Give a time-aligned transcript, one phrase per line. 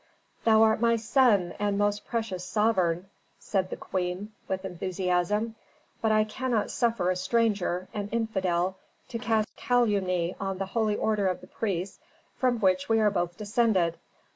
[0.45, 5.53] "Thou art my son and most precious sovereign," said the queen with enthusiasm,
[6.01, 8.77] "but I cannot suffer a stranger, an infidel,
[9.09, 11.99] to cast calumny on the holy order of the priests
[12.35, 13.99] from which we are both descended.